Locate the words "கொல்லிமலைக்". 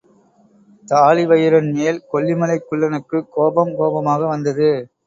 2.13-2.67